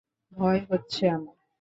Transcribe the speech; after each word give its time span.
ভয় 0.31 0.59
হচ্ছে 0.69 1.03
আমার। 1.09 1.35